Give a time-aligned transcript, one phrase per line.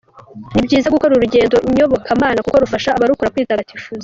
[0.53, 3.99] Ni byiza gukora urugendo nyobokamana kuko rufasha abarukora kwitagatifuza.